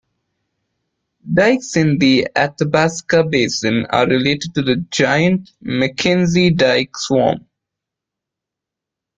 Dikes 1.31 1.77
in 1.77 1.99
the 1.99 2.27
Athabasca 2.35 3.23
Basin 3.29 3.85
are 3.91 4.07
related 4.07 4.55
to 4.55 4.63
the 4.63 4.77
giant 4.89 5.51
Mackenzie 5.61 6.49
dike 6.49 6.97
swarm. 6.97 7.45